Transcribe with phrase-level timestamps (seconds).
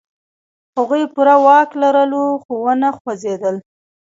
[0.77, 3.55] هغوی پوره واک لرلو، خو و نه خوځېدل.